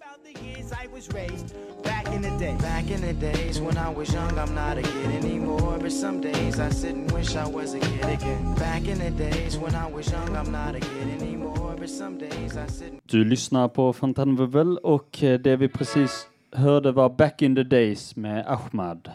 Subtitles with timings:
[0.00, 2.54] about the years I was raised back in the day.
[2.60, 5.78] Back in the days when I was young, I'm not a kid anymore.
[5.82, 8.54] But some days I sit and wish I was a kid again.
[8.54, 11.76] Back in the days when I was young, I'm not a kid anymore.
[11.78, 16.28] But some days I sit and Du lyssnar på Fontainebleau och eh, det vi precis
[16.52, 19.10] hörde var Back in the Days med Ahmad.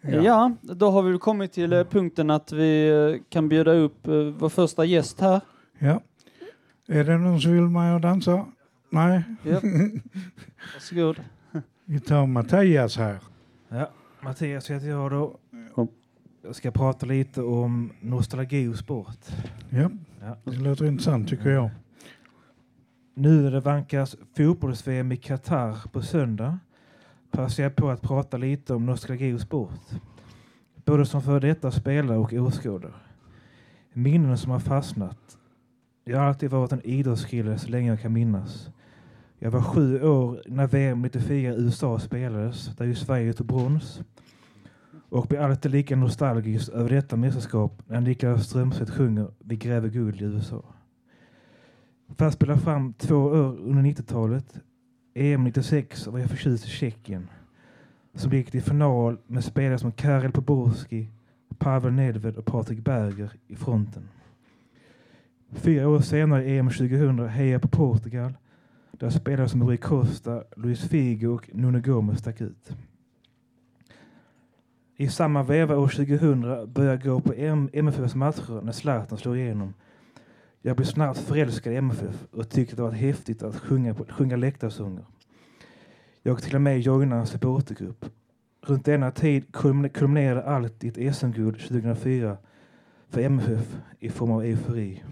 [0.00, 4.06] Ja, då har vi kommit till eh, punkten att vi eh, kan bjuda upp
[4.38, 5.40] vår första gäst här.
[5.78, 6.00] Ja.
[6.86, 8.46] Är det någon som vill med och dansa?
[8.94, 9.60] Nej, Ja.
[10.74, 11.20] Varsågod.
[11.84, 13.18] vi tar Mattias här.
[13.68, 13.90] Ja,
[14.22, 15.38] Mattias heter jag då.
[15.76, 15.86] Ja.
[16.42, 19.18] Jag ska prata lite om nostalgi och sport.
[19.70, 20.36] Ja, Ja.
[20.44, 21.70] det låter intressant tycker jag.
[23.14, 26.58] Nu när det vankas fotbolls-VM i Qatar på söndag
[27.30, 29.80] passar jag på att prata lite om nostalgi och sport.
[30.84, 32.92] Både som före detta spelare och åskådare.
[33.92, 35.18] Minnen som har fastnat.
[36.04, 38.68] Jag har alltid varit en idrottskille så länge jag kan minnas.
[39.38, 44.00] Jag var sju år när VM 94 i USA spelades, där ju Sverige tog brons.
[45.08, 50.22] Och blir alltid lika nostalgisk över detta mästerskap när Niklas Strömstedt sjunger Vi gräver guld
[50.22, 50.64] i USA.
[52.16, 54.60] För att spela fram två år under 90-talet,
[55.14, 57.28] EM 96 var jag förtjust i Tjeckien.
[58.14, 61.08] Som gick till final med spelare som Karel Poborski,
[61.58, 64.08] Pavel Nedved och Patrik Berger i fronten.
[65.52, 68.32] Fyra år senare, EM 2000, hejade jag på Portugal
[68.98, 72.76] där spelare som Rui Costa, Luis Figo och Nuno Gomes stack ut.
[74.96, 76.40] I samma veva år 2000
[76.72, 77.32] började jag gå på
[77.72, 79.74] MFFs matcher när Zlatan slog igenom.
[80.62, 85.04] Jag blev snabbt förälskad i MFF och tyckte det var häftigt att sjunga, sjunga läktarsånger.
[86.22, 88.04] Jag till och med joinade en supportergrupp.
[88.60, 89.52] Runt denna tid
[89.92, 92.36] kulminerade allt i ett SM-guld 2004
[93.08, 95.02] för MFF i form av eufori.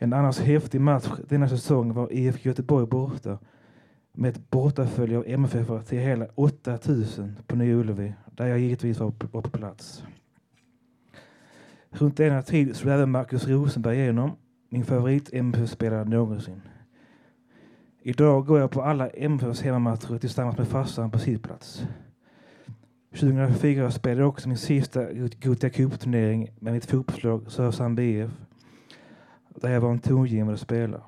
[0.00, 3.38] En annars häftig match denna säsong var IFK Göteborg borta
[4.12, 9.10] med ett bortafölje av MFF till hela 8000 på Nya Ullevi där jag givetvis var,
[9.10, 10.04] på plats.
[11.90, 14.30] Runt denna tid slog även Marcus Rosenberg igenom,
[14.68, 16.62] min favorit MFF-spelare någonsin.
[18.02, 21.86] Idag går jag på alla MFFs hemmamatcher tillsammans med farsan på sittplats.
[23.10, 25.12] 2004 spelade jag också min sista
[25.42, 28.30] Gothia Cup-turnering med mitt fotbollslag Sörshamn BF
[29.60, 31.02] där jag var en tongivande spelare.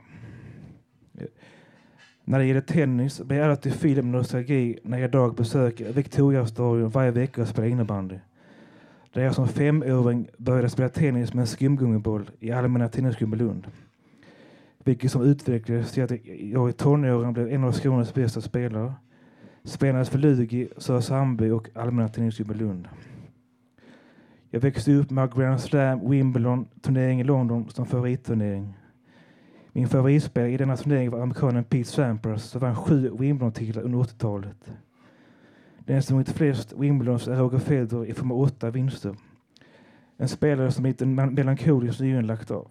[2.24, 6.90] När det gäller tennis blir jag alltid fylld med nostalgi när jag idag besöker Victoriastadion
[6.90, 8.18] varje vecka och spelar innebandy.
[9.12, 13.66] Där jag som femåring började spela tennis med en skumgummiboll i Allmänna Tennisklubben Lund.
[14.84, 18.92] Vilket som utvecklades till att jag i tonåren blev en av Skånes bästa spelare.
[19.64, 22.88] Spelades för Lugi, Söderhamnby och Allmänna Tennisklubben Lund.
[24.52, 28.74] Jag växte upp med Grand Slam, Wimbledon, turnering i London som favoritturnering.
[29.72, 34.72] Min favoritspelare i denna turnering var amerikanen Pete Sampras som vann sju Wimbledon-titlar under 80-talet.
[35.78, 39.16] Den som vunnit flest Wimbledons är Roger Federer i form av åtta vinster.
[40.16, 42.68] En spelare som lite melankoliskt nyligen lagt av.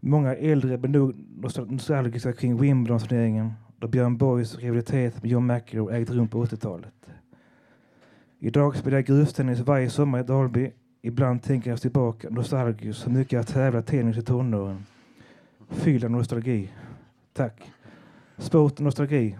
[0.00, 1.14] Många äldre blir nog
[1.66, 6.94] nostalgiska kring Wimbledon-turneringen då Björn Borgs rivalitet med John McEnroe ägde rum på 80-talet.
[8.44, 10.70] Idag spelar jag grustennis varje sommar i Dalby.
[11.02, 14.86] Ibland tänker jag tillbaka nostalgiskt hur mycket jag tävlat tennis i tonåren.
[15.70, 16.70] Fylld av nostalgi.
[17.32, 17.62] Tack.
[18.38, 19.36] Sport och nostalgi.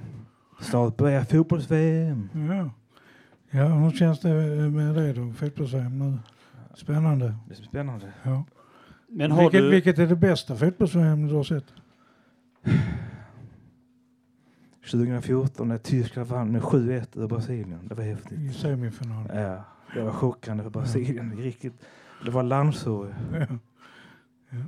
[0.60, 2.28] Snart börjar fotbolls-VM.
[2.48, 2.70] Ja.
[3.50, 4.28] ja, hur känns det
[4.70, 5.32] med det då?
[5.32, 6.18] Fotbolls-VM nu?
[6.74, 7.34] Spännande.
[7.48, 8.12] Det är spännande.
[8.22, 8.44] Ja.
[9.08, 9.70] Men har Vilket, du...
[9.70, 11.66] vilket är det bästa fotbolls-VM du har sett?
[14.90, 17.80] 2014 när Tyskland vann med 7-1 över Brasilien.
[17.88, 18.38] Det var häftigt.
[18.38, 19.30] I semifinal?
[19.34, 21.36] Ja, det var chockande för Brasilien.
[21.36, 21.72] Riktigt.
[22.24, 23.14] Det var landsår.
[23.32, 23.46] Ja.
[24.50, 24.58] ja.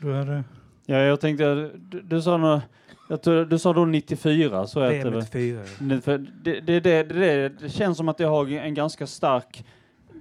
[0.00, 0.44] Du hade...
[0.86, 2.60] Ja, jag tänkte, du, du sa nå,
[3.08, 5.62] jag tror, du sa då 94, så det, var- 94.
[5.78, 6.06] det,
[6.44, 9.64] det, det, det, det, det känns som att jag har en ganska stark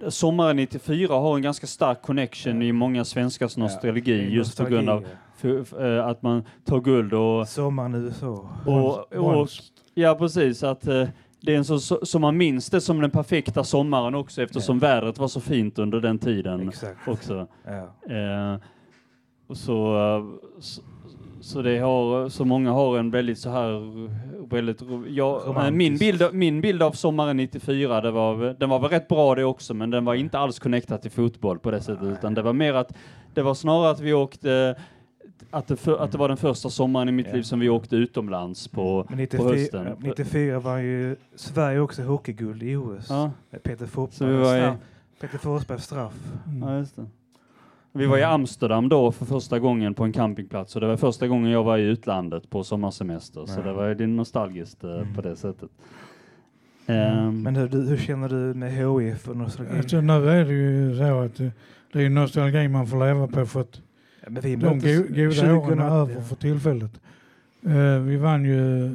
[0.10, 5.06] Sommaren 94 har en ganska stark connection i många svenskars nostalgi just på grund av
[5.42, 8.50] för, för, eh, att man tar guld och, Sommaren i USA.
[8.66, 9.50] och, och
[9.94, 11.08] ja precis att eh,
[11.42, 14.80] det är en så, så, så man minns det som den perfekta sommaren också eftersom
[14.80, 17.08] vädret var så fint under den tiden Exakt.
[17.08, 17.48] också.
[17.66, 18.16] Ja.
[18.16, 18.60] Eh,
[19.48, 20.82] och så, eh, så,
[21.42, 23.82] så det har, så många har en väldigt så här,
[24.50, 25.78] väldigt, ja, Romantisk.
[25.78, 29.44] min bild, min bild av sommaren 94, det var, den var väl rätt bra det
[29.44, 32.54] också, men den var inte alls connectad till fotboll på det sättet, utan det var
[32.54, 32.94] mer att,
[33.34, 34.76] det var snarare att vi åkte,
[35.50, 37.34] att det, för, att det var den första sommaren i mitt Ja.
[37.34, 39.96] liv som vi åkte utomlands på, Men på 94, hösten.
[40.00, 43.06] 94 var ju Sverige också hockeyguld i OS.
[43.10, 44.74] Ja, Med Peter Forsberg.
[45.22, 46.14] Peter Forsbergs straff.
[46.48, 46.70] Mm.
[46.70, 47.06] ja, just det.
[47.94, 48.34] Vi var i Mm.
[48.34, 51.78] Amsterdam då för första gången på en campingplats och det var första gången jag var
[51.78, 53.46] i utlandet på sommarsemester.
[53.46, 55.14] Så det var ju nostalgiskt eh, Mm.
[55.16, 55.70] på det sättet.
[56.86, 59.78] Ehm, Men hur, hur känner du med HIF och nostalgi?
[59.78, 61.52] Alltså, nu är det ju så att det,
[61.94, 63.82] det är nostalgi man får leva på för att
[64.24, 66.92] Ja, men vi de go- goda åren 2000 är över för tillfället.
[67.66, 68.90] Eh, vi vann ju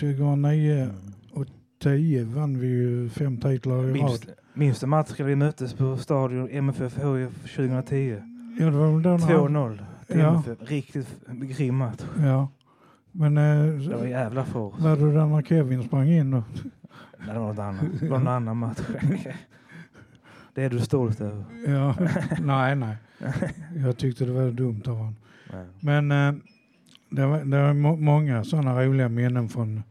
[0.00, 0.88] 2009
[1.32, 1.46] och
[1.82, 4.20] 10 vann vi ju fem titlar i rad.
[4.54, 8.16] Minns, du matchen vi möttes på stadion MFF HIF 2010?
[8.60, 10.34] Ja, det var väl då när han- 2-0 till Ja.
[10.34, 10.70] MFF.
[10.70, 12.00] Riktigt grym match.
[12.18, 12.48] Ja.
[13.12, 14.74] Men eh, Det var jävla för oss.
[14.80, 16.34] var du där när Kevin sprang in?
[16.34, 16.42] Och,
[17.18, 17.80] Nej, det var något annat.
[18.00, 18.78] Det var någon annan match.
[20.58, 21.44] Det är du stolt över.
[21.66, 21.94] ja,
[22.42, 22.96] nej, nej.
[23.76, 25.16] Jag tyckte det var dumt av honom.
[25.80, 26.34] Men eh,
[27.10, 29.82] det var, det var må- många sådana roliga minnen från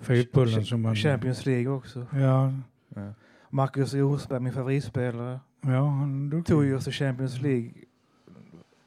[0.00, 0.96] fotbollen som man...
[0.96, 2.06] Champions League också.
[2.12, 2.52] Ja,
[2.94, 3.12] Ja.
[3.50, 7.70] Marcus Rosberg, min favoritspelare, ja han tog ju oss till Champions League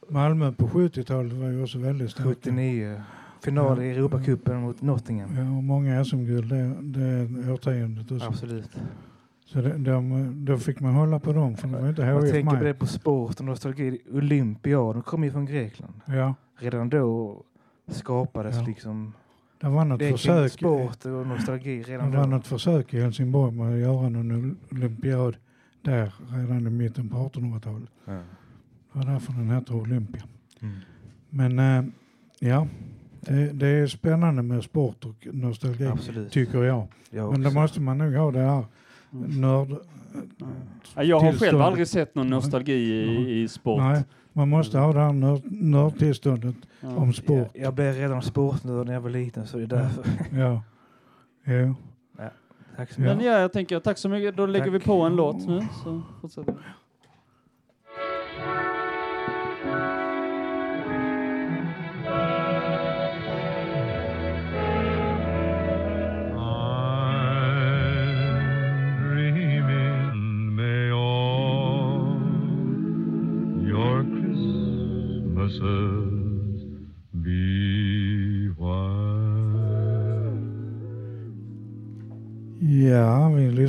[0.10, 2.30] Malmö på 70-talet var ju också väldigt starka.
[2.30, 3.02] 79.
[3.42, 5.36] Final i Europacupen mot Nottingham.
[5.36, 8.28] Ja, och många SM-guld det, det årtiondet också.
[8.28, 8.70] Absolut.
[9.52, 12.58] Så det, de, då fick man hålla på dem för det var inte Jag tänker
[12.58, 14.00] på det på sport och nostalgi.
[14.12, 15.94] Olympia, de kom ju från Grekland.
[16.06, 17.38] Ja, Redan då
[17.88, 18.62] skapades Ja.
[18.68, 19.14] liksom
[19.62, 20.52] det var något det försök.
[20.52, 22.28] sport och nostalgi Det redan var då.
[22.30, 25.36] något försök i Helsingborg med att göra någon olympiad
[25.82, 27.90] där redan i mitten på 1800-talet.
[28.06, 28.12] Ja.
[28.14, 30.24] Det var därför den heter Olympia.
[30.62, 30.76] Mm.
[31.30, 31.92] Men eh,
[32.40, 32.68] ja,
[33.22, 36.32] det, det är spännande med sport och nostalgi Absolut.
[36.32, 36.88] tycker jag.
[37.10, 38.66] Jag Men då måste man nog ha det här.
[39.12, 39.76] Nörd...
[40.96, 43.80] Ja, jag har själv aldrig sett någon nostalgi i, i sport.
[43.80, 44.04] Nej,
[44.34, 46.96] man måste ha det här nörd, nördtillståndet Ja.
[46.96, 47.50] om sport.
[47.54, 50.04] Jag, jag blev redan sportnörd när jag var liten så det är därför.
[50.40, 50.64] Ja.
[51.46, 51.76] Jo.
[52.76, 53.04] Tack så Ja.
[53.04, 53.18] mycket.
[53.18, 54.38] Men ja, jag tänker tack så mycket.
[54.38, 54.74] Då lägger Tack.
[54.74, 55.68] vi på en låt nu.
[55.84, 56.58] Så fortsätter vi.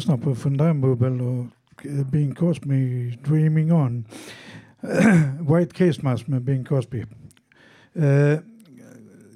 [0.00, 4.04] Lyssnar på Fundambubbel och eh, Bing Cosby, Dreaming On.
[5.40, 7.04] White Christmas med Bing Cosby.
[7.96, 8.40] Uh, eh,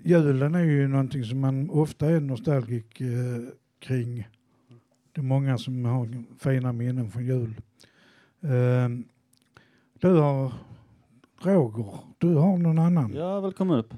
[0.02, 4.28] julen är ju någonting som man ofta är nostalgisk uh, kring.
[5.12, 7.55] Det är många som har fina minnen från jul.
[8.44, 8.88] Uh,
[9.99, 10.52] du har
[11.43, 13.12] Roger, du har någon annan?
[13.14, 13.94] Ja, välkommen upp.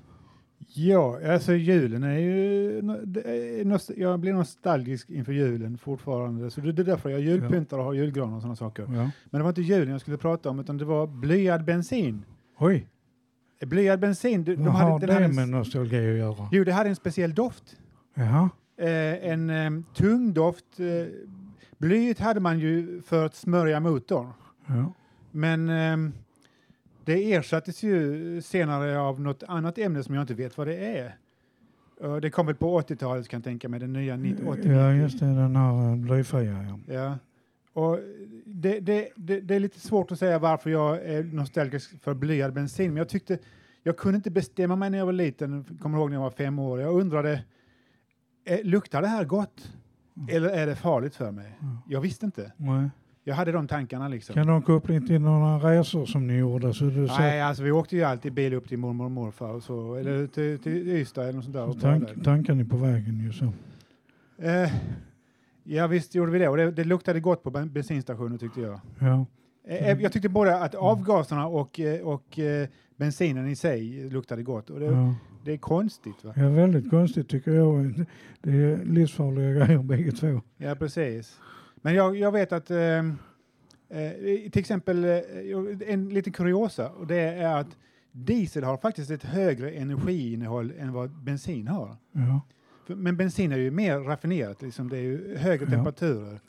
[0.68, 2.78] Ja, alltså julen är ju...
[3.24, 6.50] är Jag blir nostalgisk inför julen fortfarande.
[6.50, 8.82] Så det är därför jag julpyntar och har julgran och sådana saker.
[8.82, 9.10] Ja.
[9.30, 12.24] Men det var inte julen jag skulle prata om, utan det var blyad bensin.
[12.58, 12.88] Oj,
[13.60, 16.48] Blyad bensin, de, de vad har hade, den det hade med nostalgi att göra?
[16.52, 17.76] Jo, det hade en speciell doft.
[18.14, 20.80] Jaha, Eh, en eh, tung doft.
[20.80, 20.86] Eh,
[21.78, 24.32] blyet hade man ju för att smörja motorn.
[24.66, 24.92] ja.
[25.30, 26.12] Men ehm,
[27.06, 31.16] det ersattes ju senare av något annat ämne som jag inte vet vad det är.
[32.20, 35.20] Det kom väl på 80-talet kan jag tänka mig, den nya 90 80 Ja, just
[35.20, 36.78] det, den här blyfria.
[36.86, 36.94] Ja.
[36.94, 37.18] Ja.
[37.72, 37.98] Och
[38.46, 42.52] det, det, det, det är lite svårt att säga varför jag är nostalgisk för blyad
[42.52, 43.38] bensin, men jag tyckte
[43.82, 46.58] jag kunde inte bestämma mig när jag var liten, kommer ihåg när jag var fem
[46.58, 46.80] år.
[46.80, 47.44] Jag undrade,
[48.44, 49.72] eh, luktar det här gott?
[50.30, 51.58] Eller är det farligt för mig?
[51.60, 51.76] Mm.
[51.88, 52.52] Jag visste inte.
[52.56, 52.90] Nej.
[53.28, 54.34] Jag hade de tankarna liksom.
[54.34, 56.74] Kan de koppla in till några resor som ni gjorde?
[56.74, 59.62] Så du Nej, alltså vi åkte ju alltid bil upp till mormor och morfar och
[59.62, 61.64] så, eller till, till Ystad eller något sånt där.
[61.68, 63.52] och tank, tanken är på vägen ju så.
[64.38, 64.70] Eh,
[65.64, 66.48] ja, visst gjorde vi det.
[66.48, 68.80] Och det, det luktade gott på ben- bensinstationen tyckte jag.
[68.98, 69.26] Ja.
[69.68, 74.70] Eh, Jag tyckte både att avgaserna och, eh, och eh, bensinen i sig luktade gott.
[74.70, 75.14] Och det, Ja.
[75.44, 76.24] det är konstigt.
[76.24, 76.32] Va?
[76.36, 78.04] ja, väldigt konstigt tycker jag.
[78.42, 80.40] Det är livsfarliga grejer bägge två.
[80.56, 81.38] Ja, precis.
[81.86, 83.04] Men jag, jag vet att eh, eh,
[84.52, 85.20] till exempel eh,
[85.86, 87.76] en liten kuriosa och det är att
[88.12, 91.96] diesel har faktiskt ett högre energiinnehåll än vad bensin har.
[92.12, 92.40] Ja.
[92.86, 95.70] Men bensin är ju mer raffinerat, liksom det är ju högre Ja.
[95.70, 96.40] temperaturer.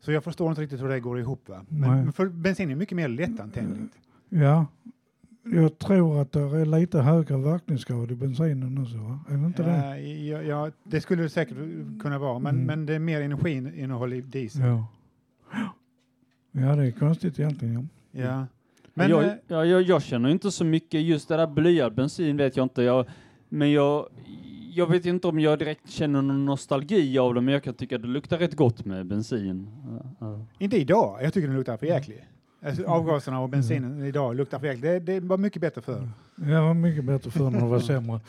[0.00, 1.48] Så jag förstår inte riktigt hur det går ihop.
[1.48, 1.64] Va?
[1.68, 3.94] Men, men för bensin är mycket mer lättantändligt.
[4.28, 4.66] ja.
[5.52, 8.96] Jag tror att det är lite högre verkningsgrad i bensinen också.
[8.96, 9.18] Va?
[9.28, 10.00] Är det inte det?
[10.00, 11.56] Ja, ja, det skulle det säkert
[12.02, 12.66] kunna vara, men, Mm.
[12.66, 14.62] men det är mer energiinnehåll i diesel.
[14.62, 14.86] Ja.
[16.52, 17.88] Ja, det är konstigt egentligen.
[18.12, 18.22] Ja.
[18.24, 18.46] Ja.
[18.94, 22.56] Men, jag, ja, jag, jag känner inte så mycket, just det där blyad bensin vet
[22.56, 22.82] jag inte.
[22.82, 23.06] Jag,
[23.48, 24.06] men jag,
[24.72, 27.98] jag vet inte om jag direkt känner någon nostalgi av det, men jag kan tycka
[27.98, 29.68] det luktar rätt gott med bensin.
[29.90, 30.46] Ja, ja.
[30.58, 32.24] Inte idag, jag tycker den luktar för jäklig.
[32.64, 34.74] Alltså, avgaserna och bensinen idag luktar för.
[34.74, 36.08] Det, det var mycket bättre förr.
[36.36, 38.20] Det var mycket bättre förr när det var sämre.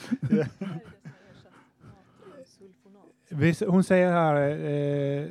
[3.67, 5.27] Hon säger här, eh,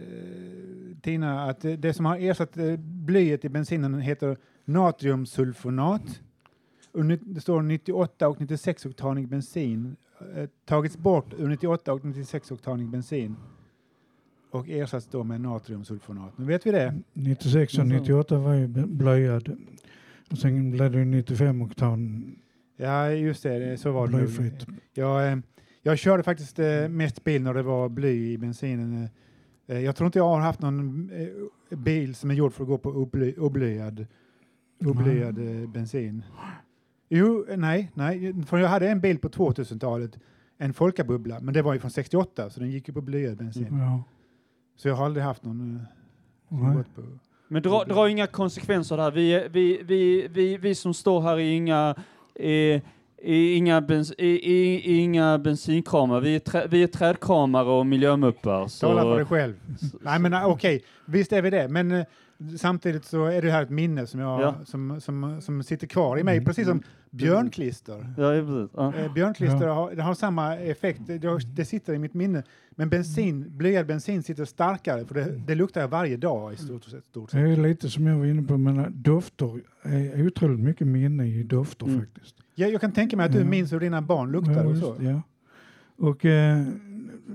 [1.02, 6.20] Tina, att det- som har ersatt eh, blyet i bensinen heter natriumsulfonat.
[7.20, 9.96] Det står 98 och 96 oktanig bensin.
[10.36, 13.36] Eh, tagits bort ur 98 och 96 oktanig bensin
[14.54, 16.38] och ersatts då med natriumsulfonat.
[16.38, 16.94] Nu vet vi det.
[17.12, 19.56] 96 och 98 var ju blyad.
[20.30, 22.24] Och sen blev det ju 95 oktan
[22.76, 24.12] Ja, just det, det- så var det.
[24.12, 24.20] nog.
[24.20, 24.66] blyfritt.
[24.94, 25.38] Jag, eh,
[25.82, 29.08] jag körde faktiskt eh, mest bil när det var bly i bensinen.
[29.66, 31.10] Eh, Jag tror inte jag har haft någon
[31.70, 34.06] bil som är gjord för att gå på obly, oblyad,
[34.84, 35.34] oblyad
[35.68, 36.22] bensin.
[37.08, 40.18] Jo, nej, nej, för jag hade en bil på 2000-talet,
[40.58, 43.66] en Folkabubbla, men det var ju från 68 så den gick ju på blyad bensin.
[43.70, 44.02] Ja.
[44.76, 47.02] Så jag har aldrig haft någon eh, som gått på...
[47.48, 49.10] Men dra, dra inga konsekvenser där.
[49.10, 51.94] Vi, är- vi, vi, vi, vi som står här är inga,
[52.34, 52.82] är,
[53.22, 56.20] är inga, bens, är, är, är inga bensinkramar.
[56.20, 58.66] Vi är, trä, vi är trädkramare och miljömuppar.
[58.68, 59.54] Så, Tala för dig själv.
[60.00, 62.04] Nej men eh, okej, visst är vi det, men eh,
[62.58, 64.54] samtidigt så är det här ett minne som, jag, Ja.
[64.64, 66.44] som, som, som sitter kvar i mig, Mm.
[66.44, 68.14] precis som björnklister.
[68.18, 68.70] Ja, ja, precis.
[68.76, 68.94] Ja.
[68.94, 69.74] Eh, björnklister Ja.
[69.74, 72.42] har, det har samma effekt, det, det, det sitter i mitt minne.
[72.70, 76.84] Men bensin, blyad bensin sitter starkare, för det, det luktar jag varje dag i stort
[76.84, 77.04] sett.
[77.06, 77.58] Stort Det sett.
[77.58, 81.86] är lite som jag var inne på, men dofter är otroligt mycket minne i dofter
[81.86, 82.00] Mm.
[82.00, 82.34] faktiskt.
[82.54, 83.44] Jag, jag kan tänka mig att du Ja.
[83.44, 84.94] minns hur dina barn luktade Ja, och så.
[84.94, 85.22] det, Ja.
[85.98, 86.64] Och eh,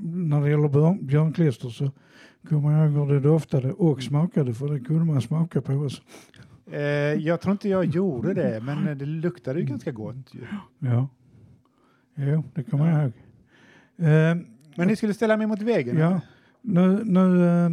[0.02, 1.92] när det gäller björn, björnklister så
[2.50, 6.02] kommer jag ihåg hur det doftade och smakade, för det kunde man smaka på oss.
[6.72, 6.82] Eh,
[7.14, 10.16] jag tror inte jag gjorde det, men eh, det luktade ju ganska gott.
[10.34, 10.42] Ju.
[10.80, 11.08] Ja,
[12.16, 13.14] jo, det kommer jag ihåg.
[13.98, 14.38] Eh,
[14.76, 15.98] Men ni skulle ställa mig mot väggen?
[15.98, 16.22] ja,
[16.62, 17.70] nu, nu eh,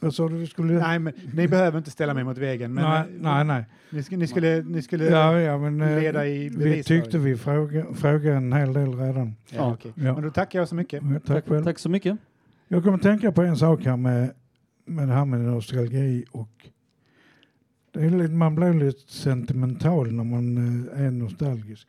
[0.00, 0.72] vad sa du vi skulle?
[0.72, 2.74] Nej, men ni behöver inte ställa mig mot väggen.
[2.74, 3.64] Men nej, eh, nej, nej.
[3.90, 6.86] Ni, skulle, ni skulle, ni skulle Ja, ja, men eh, leda i vi bevis.
[6.86, 9.34] tyckte vi frågade fråga en hel del redan.
[9.50, 9.92] Ja, okej.
[9.94, 10.14] Ja.
[10.14, 11.02] Men då tackar jag så mycket.
[11.02, 11.64] Ja, tack själv.
[11.64, 12.18] Tack så mycket.
[12.68, 14.30] Jag kommer tänka på en sak här med,
[14.84, 16.68] med det här med nostalgi och
[17.92, 20.56] det är lite, man blir lite sentimental när man
[20.92, 21.88] eh, är nostalgisk.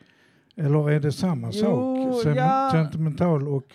[0.55, 2.25] Eller är det samma Jo, sak?
[2.25, 2.69] Sem- ja.
[2.73, 3.73] Sentimental och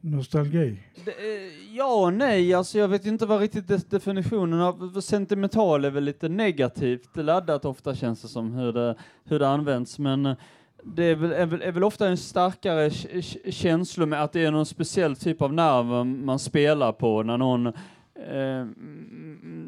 [0.00, 0.80] nostalgi?
[1.04, 5.90] Det, eh, ja och nej, alltså jag vet inte vad riktigt definitionen av sentimental är
[5.90, 10.36] väl lite negativt laddat ofta känns det som hur det, hur det används, men eh,
[10.84, 12.90] det är väl, är väl, är väl ofta en starkare
[13.50, 17.66] känsla med att det är någon speciell typ av nerv man spelar på när någon
[17.66, 18.66] eh,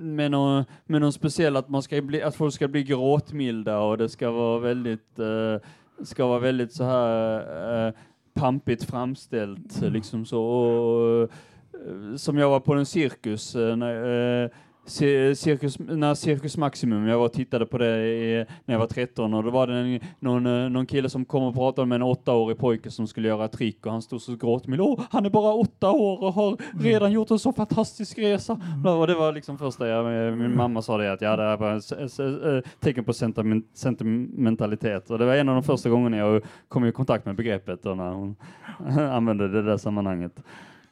[0.01, 3.99] med någon, med någon speciell att man ska bli, att folk ska bli gråtmilda och
[3.99, 5.57] det ska vara väldigt, eh,
[6.05, 7.95] ska vara väldigt så här eh,
[8.35, 10.43] pampigt framställt liksom så.
[10.45, 14.51] Och, eh, som jag var på en cirkus, eh, när,
[14.87, 18.79] eh, ci- cirkus, när Cirkus Maximum, jag var och tittade på det i, när jag
[18.79, 21.87] var 13 och då var det en, någon, eh, någon kille som kom och pratade
[21.87, 24.81] med en åttaårig pojke som skulle göra trick och han stod så gråtmild.
[24.81, 28.53] Åh, han är bara åtta år och har redan gjort en så fantastisk resa.
[29.01, 31.77] Och det var liksom första jag, min mamma sa det att ja, det här var
[31.77, 35.89] ett s- s- eh, tecken på sentiment, sentimentalitet och det var en av de första
[35.91, 38.37] gångerna jag kom i kontakt med begreppet då när hon
[39.11, 40.33] använde det där sammanhanget.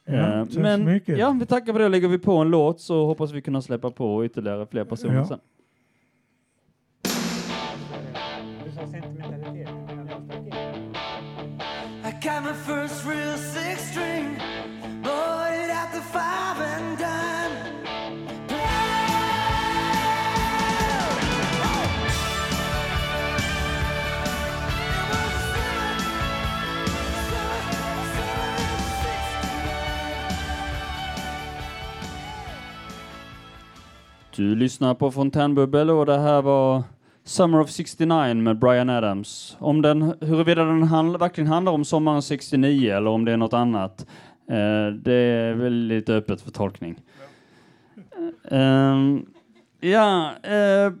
[0.07, 1.89] Ja, Eh, Men ja, vi tackar för det.
[1.89, 5.25] Lägger vi på en låt så hoppas vi kunna släppa på ytterligare fler personer Ja.
[5.25, 5.39] sen.
[34.35, 36.83] Du lyssnar på Fontänbubbel och det här var
[37.23, 39.57] Summer of 69 med Brian Adams.
[39.59, 43.53] Om den, huruvida den handl- verkligen handlar om sommaren 69 eller om det är något
[43.53, 44.05] annat,
[44.49, 47.01] eh, det är väl lite öppet för tolkning.
[48.51, 49.25] Ehm,
[49.79, 50.93] ja, eh,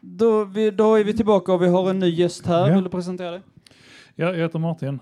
[0.00, 2.68] då, vi, då är vi tillbaka och vi har en ny gäst här.
[2.68, 2.74] Ja.
[2.74, 3.40] Vill du presentera dig?
[4.14, 5.00] Ja, jag heter Martin.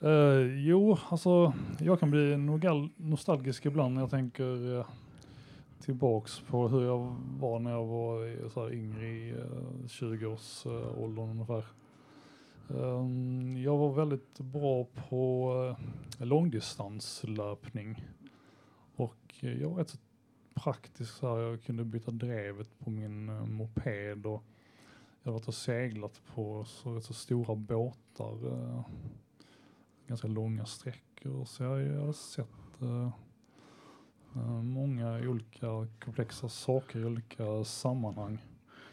[0.00, 2.36] Eh, jo, alltså jag kan bli
[2.96, 4.84] nostalgisk ibland när jag tänker uh,
[5.84, 11.64] tillbaks på hur jag var när jag var så här, yngre eh, i 20-årsåldern ungefär.
[12.70, 15.52] Ehm, jag var väldigt bra på
[16.20, 18.04] eh, långdistanslöpning
[18.96, 19.98] och jag var rätt så
[20.54, 24.42] praktisk så här, jag kunde byta drevet på min eh, moped och
[25.22, 28.84] jag har varit och seglat på så, så stora båtar,
[30.06, 31.44] ganska långa sträckor.
[31.44, 32.48] Så jag, jag har sett,
[34.62, 38.38] många olika komplexa saker i olika sammanhang.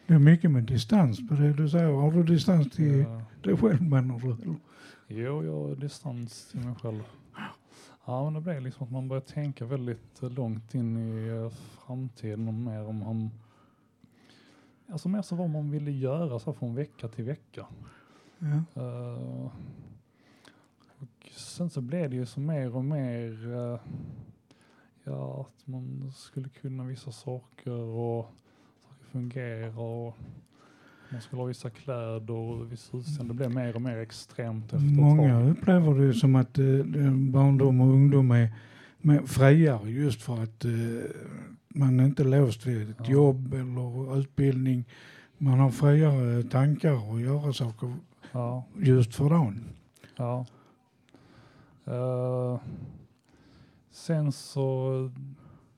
[0.07, 1.91] Det är mycket med distans på det du säger.
[1.91, 4.55] Har du distans till Eh, dig själv menar du?
[5.07, 7.03] Jo, jag har distans till mig själv.
[8.05, 11.49] Ja, men det blev liksom att man börjar tänka väldigt eh, långt in i eh,
[11.49, 13.29] framtiden och mer om han...
[14.91, 17.65] Alltså mer så vad man ville göra så från vecka till vecka.
[18.39, 18.81] Ja.
[18.81, 19.51] Eh,
[20.99, 23.79] och sen så blev det ju så mer och mer eh,
[25.03, 28.25] ja, att man skulle kunna vissa saker och
[28.81, 30.17] saker fungerar och
[31.11, 33.33] man skulle ha vissa kläder och vissa utseende.
[33.33, 35.49] Det blev mer och mer extremt efter ett Många tag.
[35.49, 38.53] upplever det som att eh, det- barndom och ungdom är
[39.01, 40.71] mer friare just för att eh,
[41.67, 43.05] man är inte låst vid ett Ja.
[43.11, 44.85] jobb eller utbildning.
[45.37, 47.93] Man har friare tankar och göra saker
[48.31, 49.63] Ja, just för dagen.
[50.15, 50.45] ja.
[51.85, 52.59] Eh,
[53.91, 55.09] sen så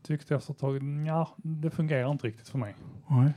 [0.01, 2.75] tyckte jag efter ett tag, ja, det fungerar inte riktigt för mig.
[3.08, 3.34] Nej.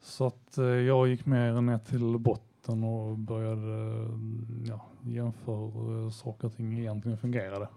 [0.00, 4.10] Så att eh, jag gick mer ner till botten och började eh,
[4.68, 7.68] ja, jämföra hur saker och ting egentligen fungerade.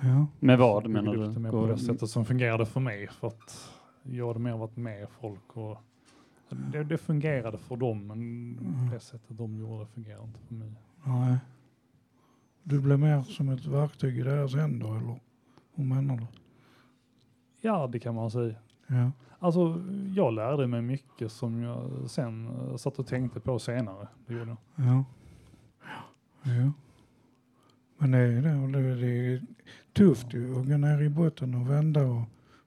[0.00, 0.26] Ja.
[0.40, 1.50] Med vad menar du?
[1.50, 3.06] på det sättet som fungerade för mig.
[3.08, 3.70] För att
[4.02, 5.76] jag hade mer varit med folk och
[6.72, 8.18] det, det fungerade för dem men
[8.58, 8.90] Mm.
[8.90, 10.72] det sättet de gjorde det fungerar inte för mig.
[11.04, 11.38] Nej.
[12.62, 15.20] Du blir mer som ett verktyg i deras händer eller
[15.74, 16.26] hur menar du?
[17.60, 18.54] Ja, det kan man säga.
[18.86, 19.10] Ja.
[19.38, 19.82] Alltså,
[20.16, 24.08] jag lärde mig mycket som jag sen eh, satt och tänkte på senare.
[24.26, 24.86] Det gjorde jag.
[24.86, 25.04] Ja.
[26.42, 26.72] ja.
[27.98, 29.42] Men det är, det, det är
[29.92, 32.22] tufft ju att gå ner i botten och vända och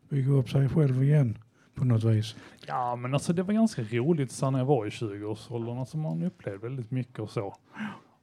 [0.10, 1.38] bygga upp sig själv igen
[1.76, 2.36] på något vis.
[2.68, 5.78] Ja, men alltså det var ganska roligt sen när jag var i 20-årsåldern.
[5.78, 7.56] Alltså man upplevde väldigt mycket och så.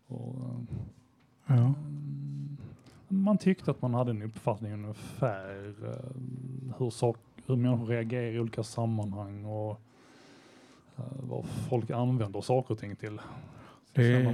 [0.07, 0.61] Och, eh,
[1.47, 1.55] Ja.
[1.55, 2.54] mm,
[3.23, 7.17] man tyckte att man hade en uppfattning ungefär eh, hur, sak,
[7.47, 9.81] hur människor reagerar i olika sammanhang och
[10.97, 13.19] eh, vad folk använder saker och ting till.
[13.93, 14.25] Det är-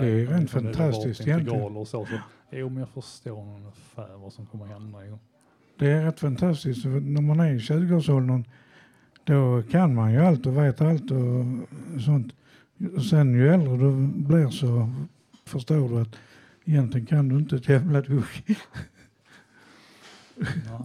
[0.00, 1.76] det är rent liksom fantastiskt egentligen.
[1.76, 2.18] Och så, så,
[2.50, 4.98] jo, men jag förstår ungefär vad som kommer hända.
[5.78, 6.82] Det är rätt fantastiskt.
[6.82, 8.44] För när man är i 20-årsåldern
[9.24, 11.44] då kan man ju allt och vet allt och
[12.04, 12.32] sånt.
[12.96, 14.90] Och sen ju äldre du blir så
[15.44, 16.16] förstår du att
[16.66, 18.24] egentligen kan du inte ett jävla dugg.
[20.66, 20.84] Ja,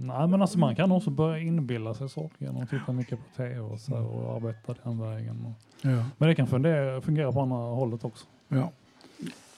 [0.00, 3.36] nej, men alltså man kan också börja inbilla sig saker genom att titta mycket på
[3.36, 5.44] tv och, så, här och arbeta den vägen.
[5.46, 5.52] Och,
[5.90, 6.04] Ja.
[6.18, 8.26] men det kan fundera, fungera på andra hållet också.
[8.48, 8.70] Ja.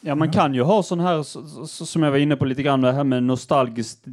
[0.00, 0.32] Ja, man Ja.
[0.32, 1.22] kan ju ha sån här,
[1.66, 4.04] som jag var inne på lite grann, det här med nostalgiskt,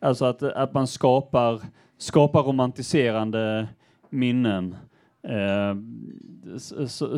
[0.00, 1.60] alltså att, att man skapar,
[1.98, 3.68] skapar romantiserande
[4.10, 4.76] minnen.
[5.28, 5.76] Eh,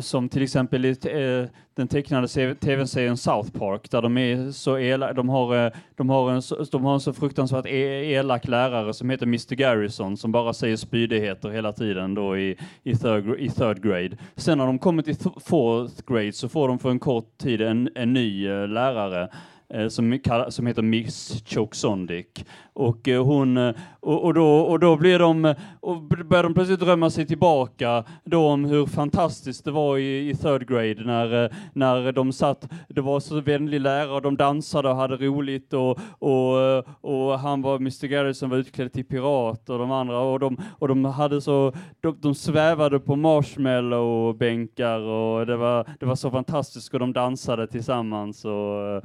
[0.01, 5.13] som till exempel i eh, den tecknade tv-serien South Park, där de är så elaka,
[5.13, 8.93] de har, eh, de har en, så- de har en så fruktansvärt e, elak lärare
[8.93, 13.49] som heter Mr Garrison, som bara säger spydigheter hela tiden då i, i, third, i
[13.49, 14.17] third grade.
[14.35, 15.15] Sen när de kommer till
[15.45, 19.27] fourth grade så får de för en kort tid en, en ny eh, lärare eh,
[19.73, 22.45] Eh, som, som heter Miss Choksondik.
[22.73, 26.79] Och, eh, hon, eh, och, och, då, och då blir de, och börjar de plötsligt
[26.79, 32.11] drömma sig tillbaka då om hur fantastiskt det var i, i third grade när, när
[32.11, 36.77] de satt, det var så vänlig lärare och de dansade och hade roligt och, och,
[37.01, 40.87] och han var, Mr Garrison var utklädd till pirat och de andra och de, och
[40.87, 46.93] de hade så, de, de svävade på marshmallow-bänkar och det var, det var så fantastiskt
[46.93, 49.03] och de dansade tillsammans och,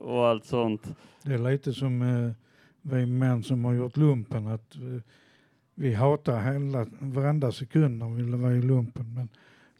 [0.00, 0.94] och allt sånt.
[1.22, 2.30] Det är lite som eh,
[2.82, 5.02] vi män som har gjort lumpen att eh,
[5.74, 9.14] vi hatar hela, varenda sekund när vi ville vara i lumpen.
[9.14, 9.28] Men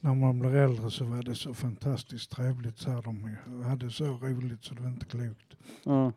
[0.00, 2.78] när man blir äldre så var det så fantastiskt trevligt.
[2.78, 5.56] Så här, de hade så roligt så det var inte klokt.
[5.84, 6.12] Ja.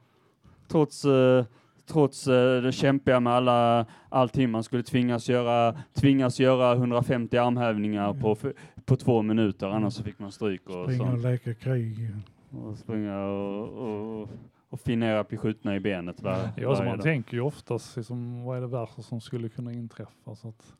[0.67, 1.45] Trots, eh,
[1.87, 8.13] trots eh, det kämpiga med alla, allting man skulle tvingas göra, tvingas göra 150 armhävningar
[8.13, 8.53] på, f-
[8.85, 12.09] på två minuter, annars så fick man stryk och Springa och leka krig.
[12.51, 13.67] Och springa och,
[14.21, 14.29] och,
[14.69, 17.03] och finera att bli skjutna i benet var, Ja, så varje man dag.
[17.03, 20.35] tänker ju oftast liksom, vad är det värsta som skulle kunna inträffa?
[20.35, 20.73] Så att,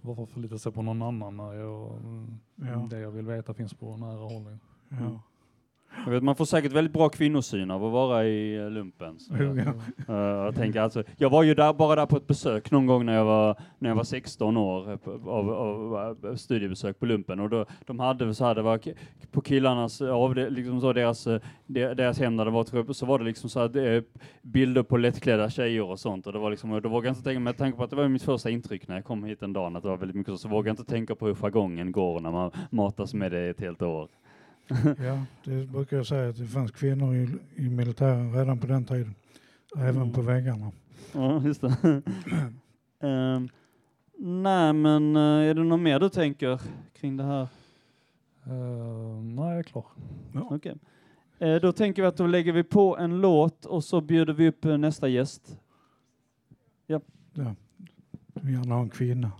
[0.00, 1.92] varför förlita sig på någon annan när jag,
[2.54, 2.86] Ja.
[2.90, 4.56] det jag vill veta finns på nära håll?
[4.88, 5.20] Ja.
[6.04, 9.18] Jag vet, man får säkert väldigt bra kvinnosyn av att vara i eh, lumpen.
[9.40, 9.72] Jo, ja.
[10.14, 13.06] Eh, jag, tänker alltså, jag var ju där, bara där på ett besök någon gång
[13.06, 17.40] när jag var, när jag var 16 år, av, av, studiebesök på lumpen.
[17.40, 18.80] Och då, de hade så här, det var
[19.30, 21.24] på killarnas, av det, liksom så deras,
[21.66, 24.04] de- deras hem där det var, jag, så var det liksom så här,
[24.42, 26.26] bilder på lättklädda tjejer och sånt.
[26.26, 27.96] Och det var liksom, och då vågade jag inte tänka, med tanke på att det
[27.96, 30.32] var mitt första intryck när jag kom hit en dag, att det var väldigt mycket
[30.32, 33.48] så, så vågade jag inte tänka på hur jargongen går när man matas med det
[33.48, 34.08] ett helt år.
[35.04, 38.84] Ja, det brukar jag säga att det fanns kvinnor i, i militären redan på den
[38.84, 39.14] tiden.
[39.76, 40.12] Även Mm.
[40.12, 40.72] på väggarna.
[41.12, 42.02] Ja, just det.
[43.00, 43.48] Ehm,
[44.18, 46.60] nej, men eh, är det något mer du tänker
[47.00, 47.42] kring det här?
[48.46, 49.84] Eh, nej, jag är klar.
[50.34, 50.76] Okej.
[51.38, 54.48] Eh, då tänker vi att då lägger vi på en låt och så bjuder vi
[54.48, 55.58] upp eh, nästa gäst.
[56.86, 57.00] Ja.
[57.32, 57.44] Du
[58.42, 59.32] vill gärna ha en kvinna.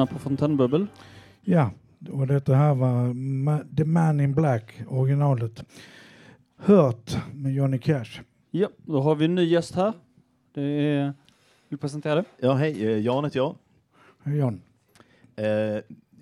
[0.00, 0.86] Lyssnar på Fontänbubbel.
[1.42, 1.70] Ja,
[2.10, 5.64] och detta här var Ma- The Man in Black, originalet.
[6.56, 8.20] Hört med Johnny Cash.
[8.50, 9.92] Ja, då har vi en ny gäst här.
[10.54, 11.04] Det är...
[11.04, 11.12] Vill
[11.68, 12.24] du presentera det?
[12.38, 12.86] Ja, hej.
[12.86, 13.54] eh, Jan heter jag.
[14.22, 14.60] Hej John.
[15.36, 15.46] Eh,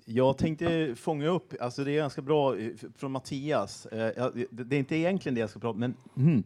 [0.05, 3.85] jag tänkte fånga upp, alltså det är ganska bra eh, från Mattias.
[3.85, 6.43] Eh, det är inte egentligen det jag ska prata om, men mm,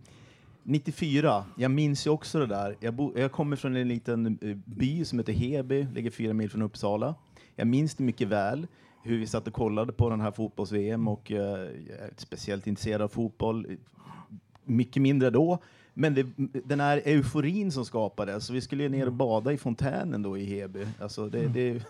[0.63, 2.77] 94, jag minns ju också det där.
[2.79, 6.49] Jag, bo, jag kommer från en liten eh, by som heter Heby, ligger fyra mil
[6.49, 7.15] från Uppsala.
[7.55, 8.67] Jag minns det mycket väl,
[9.03, 12.67] hur vi satt och kollade på den här fotbolls-VM och eh, jag är inte speciellt
[12.67, 13.77] intresserad av fotboll.
[14.65, 15.59] Mycket mindre då.
[15.93, 16.25] Men det,
[16.65, 20.37] den här euforin som skapades, så vi skulle ju ner och bada i fontänen då
[20.37, 20.85] i Heby.
[21.01, 21.71] Alltså det, det,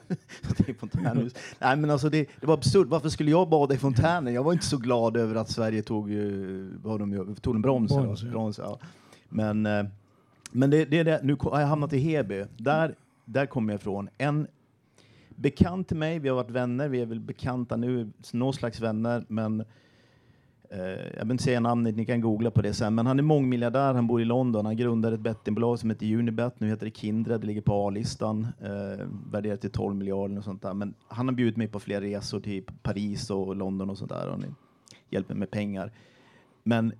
[0.57, 1.33] det är fontänhus.
[1.59, 4.33] Nej men alltså det, det var absurt, varför skulle jag bada i fontänen?
[4.33, 6.09] Jag var inte så glad över att Sverige tog,
[6.83, 7.91] vad de, tog en broms.
[7.91, 8.29] Brons, ja.
[8.29, 8.79] brons ja.
[9.29, 9.85] Men, eh,
[10.51, 12.45] men det, det är det, nu har jag hamnat i Heby.
[12.57, 14.09] Där, där kommer jag ifrån.
[14.17, 14.47] En
[15.35, 19.25] bekant till mig, vi har varit vänner, vi är väl bekanta nu, någon slags vänner,
[19.27, 19.63] men
[20.73, 22.95] Eh, jag behöver inte säga namnet, ni kan googla på det sen.
[22.95, 24.65] Men han är mångmiljardär, han bor i London.
[24.65, 26.59] Han grundade ett bettingbolag som heter Unibet.
[26.59, 28.47] Nu heter det Kindred, det ligger på A-listan.
[28.61, 30.73] Eh, värderat till 12 miljarder och sånt där.
[30.73, 34.29] Men han har bjudit mig på flera resor till Paris och London och sånt där.
[34.29, 34.39] Och
[35.09, 35.91] hjälper mig med pengar.
[36.63, 36.93] Men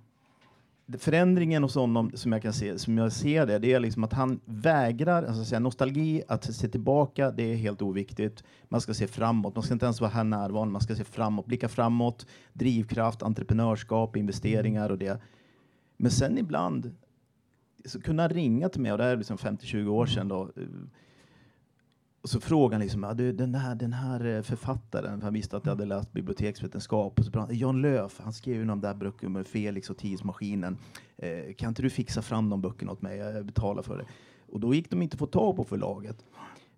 [0.98, 4.12] förändringen hos honom som jag kan se, som jag ser det, det är liksom att
[4.12, 8.44] han vägrar, alltså säga, nostalgi, att se tillbaka, det är helt oviktigt.
[8.68, 11.46] Man ska se framåt, man ska inte ens vara här närvarande, man ska se framåt,
[11.46, 15.20] blicka framåt, drivkraft, entreprenörskap, investeringar och det.
[15.96, 16.94] Men sen ibland,
[17.84, 20.50] så kunna ringa till mig, och det här är liksom 50-20 år sedan då,
[22.24, 25.34] och så frågade han liksom, ja, du, den, här, den här eh, författaren, för han
[25.34, 28.80] visste att jag hade läst biblioteksvetenskap, och så han, Jan Löf, han skrev ju de
[28.80, 30.78] där böckerna med Felix och Tidsmaskinen.
[31.16, 33.18] Eh, kan inte du fixa fram de böckerna åt mig?
[33.18, 34.04] Jag betalar för det.
[34.52, 36.24] Och då gick de inte att få tag på förlaget.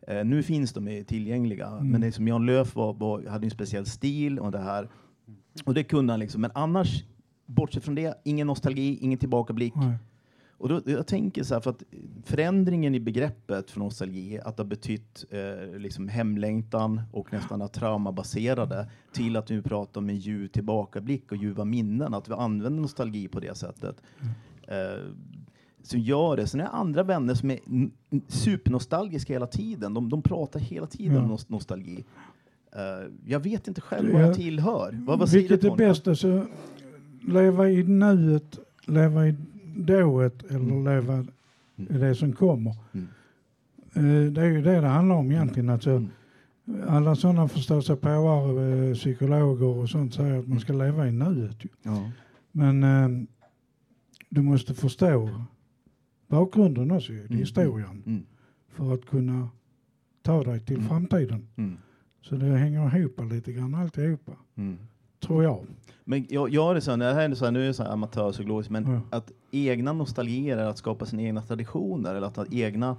[0.08, 3.86] Eh, nu finns de tillgängliga, men det som Jan Löf var, var, hade en speciell
[3.86, 4.88] stil och det här.
[5.64, 7.04] Och det kunde han liksom, men annars,
[7.46, 9.74] bortsett från det, ingen nostalgi, ingen tillbakablick.
[9.74, 9.98] Nej.
[10.58, 11.82] Och då, jag tänker så här, för att
[12.24, 17.72] förändringen i begreppet för nostalgi, att det har betytt eh, liksom hemlängtan och nästan att
[17.72, 22.80] traumabaserade, till att nu pratar om en ljuv tillbakablick och ljuva minnen, att vi använder
[22.82, 24.02] nostalgi på det sättet.
[24.68, 25.04] Eh,
[25.82, 26.46] som gör det.
[26.46, 27.58] Sen är det andra vänner som är
[28.28, 29.94] supernostalgiska hela tiden.
[29.94, 31.22] De, de pratar hela tiden Ja.
[31.22, 32.04] om nos- nostalgi.
[32.72, 34.26] Eh, jag vet inte själv vad Ja.
[34.26, 34.98] jag tillhör.
[35.06, 36.08] Vad, vad Vilket är bäst?
[36.08, 36.46] Alltså,
[37.28, 39.34] leva i nuet, leva i
[39.76, 41.24] dået eller leva
[41.76, 42.74] i det som kommer.
[42.92, 43.06] Mm.
[43.94, 45.68] Eh, Det är ju det det handlar om egentligen.
[45.70, 45.90] Alltså,
[46.68, 46.88] Mm.
[46.88, 51.56] alla sådana förståsigpåare, eh, psykologer och sånt säger att man ska leva i nuet.
[51.82, 52.10] Ja.
[52.52, 53.08] Men eh,
[54.30, 55.30] du måste förstå
[56.28, 57.38] bakgrunden också, Mm.
[57.38, 58.22] historien, Mm.
[58.68, 59.48] för att kunna
[60.22, 60.88] ta dig till Mm.
[60.88, 61.48] framtiden.
[61.56, 61.76] Mm.
[62.22, 64.76] Så det hänger ihop lite grann alltihopa, Mm.
[65.20, 65.64] Tror jag.
[66.04, 67.74] Men jag, jag är det så, här, det här är så här, nu är jag
[67.74, 69.00] så här amatörpsykologisk, men Ja.
[69.18, 72.96] att egna nostalgier är att skapa sina egna traditioner eller att ha egna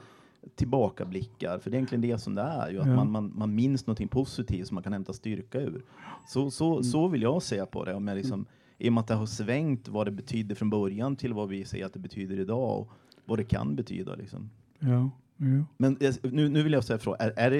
[0.56, 1.60] tillbakablickar.
[1.60, 2.96] För det är egentligen det som det är, ju, att Ja.
[2.96, 5.82] man, man, man minns någonting positivt som man kan hämta styrka ur.
[6.28, 6.84] Så, så, Mm.
[6.84, 7.94] så vill jag se på det.
[7.94, 8.46] Om jag liksom,
[8.78, 11.66] I och med att det har svängt vad det betydde från början till vad vi
[11.66, 12.90] säger att det betyder idag och
[13.26, 14.16] vad det kan betyda.
[14.16, 14.50] Liksom.
[14.80, 15.66] Ja, jo.
[15.78, 17.58] Men nu, nu vill jag säga fråga, är, är det,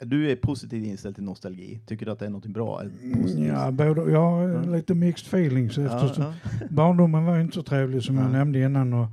[0.00, 1.80] är, du är positivt inställd till nostalgi?
[1.86, 2.80] Tycker du att det är något bra?
[2.82, 3.48] Är positivt?
[3.48, 4.60] Ja, både, jag har Ja.
[4.60, 6.34] lite mixed feelings eftersom ja.
[6.70, 8.28] barndomen var inte så trevlig som jag Ja.
[8.30, 9.06] nämnde innan och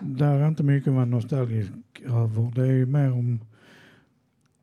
[0.00, 1.72] där är inte mycket vara nostalgisk
[2.04, 2.52] över.
[2.54, 3.40] Det är ju mer om,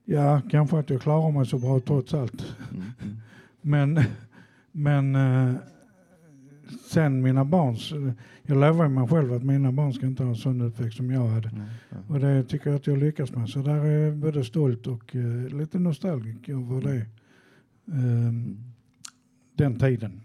[0.05, 2.55] ja, kanske att jag klarar mig så bra trots allt.
[2.71, 3.17] Mm, mm.
[3.61, 3.99] Men,
[4.71, 5.55] men eh,
[6.89, 7.91] sen mina barns,
[8.43, 11.27] jag lovar mig själv att mina barn ska inte ha en sån uppväxt som jag
[11.27, 11.49] hade.
[11.49, 11.97] Mm, ja.
[12.09, 13.49] Och det tycker jag att jag lyckas med.
[13.49, 17.05] Så där är jag både stolt och eh, lite nostalgisk över det.
[17.93, 18.57] Ehm,
[19.55, 20.21] den tiden.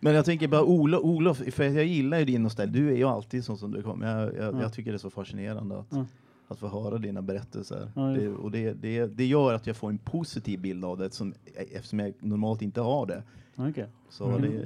[0.00, 2.72] Men jag tänker bara Olof, Olof, för jag gillar ju din nostalgi.
[2.80, 4.18] Du är ju alltid sån som du kommer.
[4.20, 4.60] Jag, jag, Ja.
[4.62, 6.06] jag tycker det är så fascinerande att, Ja.
[6.48, 7.90] att få höra dina berättelser.
[7.96, 11.10] Ja, det, och det, det, det gör att jag får en positiv bild av det
[11.14, 11.34] som,
[11.72, 13.22] eftersom jag normalt inte har det.
[13.56, 13.86] Okej.
[14.10, 14.42] Så Mm.
[14.42, 14.64] det,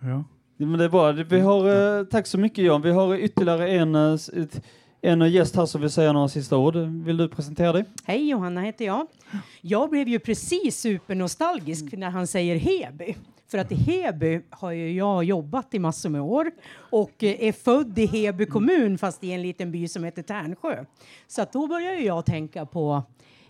[0.00, 0.24] Ja.
[0.56, 1.12] Men det är bra.
[1.12, 2.82] Vi har, eh, tack så mycket Jan.
[2.82, 4.18] Vi har ytterligare en, eh,
[5.00, 6.76] en gäst här som vill säga några sista ord.
[6.76, 7.84] Vill du presentera dig?
[8.04, 9.06] Hej, Johanna heter jag.
[9.60, 13.14] Jag blev ju precis supernostalgisk när han säger Heby.
[13.48, 17.52] För att i Heby har ju jag jobbat i massor med år och eh, är
[17.52, 20.84] född i Heby kommun fast i en liten by som heter Tärnsjö.
[21.26, 23.02] Så att då börjar ju jag tänka på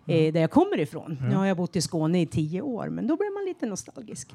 [0.07, 1.19] eh, där jag kommer ifrån.
[1.29, 4.35] Nu har jag bott i Skåne i tio år, men då blir man lite nostalgisk.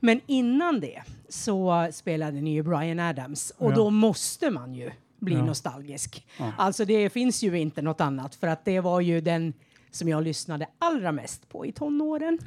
[0.00, 3.76] Men innan det så spelade ni ju Brian Adams och Ja.
[3.76, 5.44] då måste man ju bli Ja.
[5.44, 6.26] nostalgisk.
[6.58, 9.52] Alltså det finns ju inte något annat för att det var ju den
[9.90, 12.38] som jag lyssnade allra mest på i tonåren.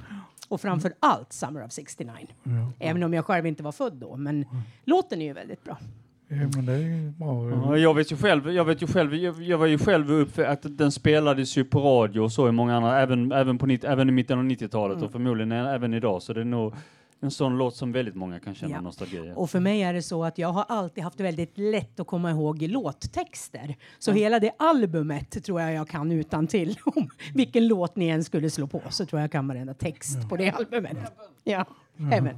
[0.47, 2.11] Och framför allt Summer of 69.
[2.43, 2.51] Ja.
[2.79, 4.45] Även om jag själv inte var född då, men
[4.83, 5.77] låten är ju väldigt bra.
[6.27, 7.49] Ja, men det är bra.
[7.49, 10.39] Ja, jag vet ju själv, jag vet ju själv, jag, jag var ju själv upp
[10.39, 14.09] att den spelades ju på radio och så i många andra, även, även, på, även
[14.09, 16.21] i mitten av 90-talet och förmodligen även idag.
[16.21, 16.73] Så det är nog
[17.19, 18.81] en sån låt som väldigt många kan känna Ja.
[18.81, 19.33] nostalgi.
[19.35, 22.31] Och för mig är det så att jag har alltid haft väldigt lätt att komma
[22.31, 23.75] ihåg låttexter.
[23.99, 26.75] Så hela det albumet tror jag jag kan utan till.
[26.85, 30.29] Om vilken låt ni än skulle slå på så tror jag jag kan varenda text
[30.29, 30.97] på det albumet.
[31.43, 31.65] Ja,
[32.11, 32.35] även.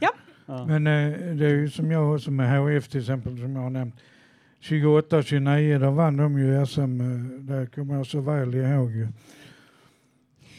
[0.00, 0.10] Ja.
[0.46, 3.70] Men eh, det är ju som jag också med HF till exempel som jag har
[3.70, 3.94] nämnt.
[4.60, 7.00] 28 och 29 där vann de ju SM.
[7.00, 7.06] eh,
[7.56, 9.08] Det kommer jag så väl ihåg ju.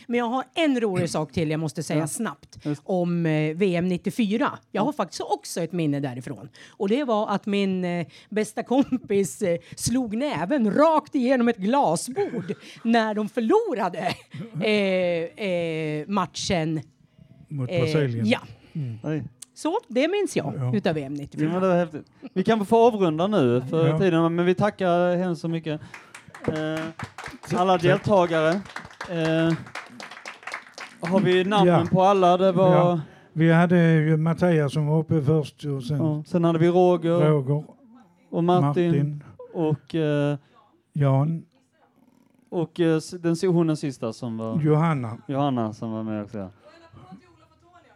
[0.08, 2.82] Men jag har en rolig sak till jag måste säga snabbt Just.
[2.86, 4.52] om eh, VM 94.
[4.72, 6.50] Jag har faktiskt också ett minne därifrån.
[6.70, 12.54] Och det var att min eh, bästa kompis eh, slog näven rakt igenom ett glasbord
[12.84, 14.16] när de förlorade
[14.64, 16.82] eh, eh, matchen.
[17.48, 18.26] Mot Eh, Brasilien.
[18.28, 18.40] ja,
[19.04, 19.24] Oj.
[19.56, 20.76] Så det minns jag Ja.
[20.78, 21.50] utav VM Ja, 94.
[21.52, 22.12] men det var häftigt.
[22.34, 24.00] Vi kan få avrunda nu för Ja.
[24.00, 25.82] tiden, men vi tackar hemskt så mycket.
[26.48, 28.50] Eh, alla deltagare.
[29.10, 29.54] Eh,
[31.10, 31.88] har vi namnen Ja.
[31.92, 32.38] på alla?
[32.38, 33.00] Det var, Ja.
[33.34, 36.24] Vi hade ju Mattias som var uppe först och sen ja.
[36.28, 37.64] Sen hade vi Roger Roger,
[38.30, 40.38] och Martin, Martin, och, eh,
[40.94, 41.46] Jan,
[42.50, 45.18] och eh, den, hon den sista som var Johanna.
[45.28, 46.38] Johanna som var med också.
[46.38, 46.50] Ja.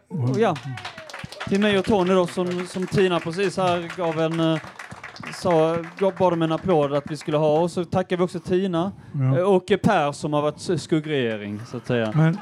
[0.08, 0.56] Och ja,
[1.50, 4.58] till mig och Tony då som, som Tina precis här gav en eh,
[5.34, 5.76] sa,
[6.18, 8.92] bad om en applåd att vi skulle ha och så tackar vi också Tina
[9.36, 9.44] Ja.
[9.46, 12.12] och eh, Per som har varit skuggregering så att säga.
[12.16, 12.38] Men,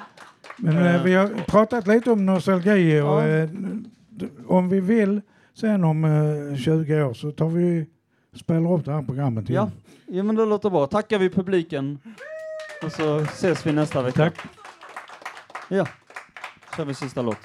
[0.56, 1.02] men Eh.
[1.02, 3.26] vi har pratat lite om nostalgi och Ja.
[3.26, 3.48] eh,
[4.46, 5.20] om vi vill
[5.54, 7.86] sen om eh, 20 år så tar vi
[8.36, 9.70] spelar upp det här programmet igen.
[10.06, 10.86] Ja, ja men det låter bra.
[10.86, 11.98] Tackar vi publiken
[12.82, 14.24] och så ses vi nästa vecka.
[14.24, 14.34] Tack.
[15.68, 15.86] Ja,
[16.76, 17.36] kör vi sista låt.